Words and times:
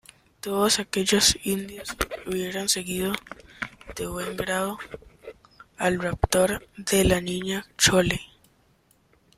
todos 0.39 0.79
aquellos 0.79 1.37
indios 1.43 1.95
hubieran 2.25 2.67
seguido 2.69 3.13
de 3.95 4.07
buen 4.07 4.35
grado 4.35 4.79
al 5.77 5.99
raptor 6.01 6.67
de 6.75 7.03
la 7.03 7.21
Niña 7.21 7.67
Chole. 7.77 8.19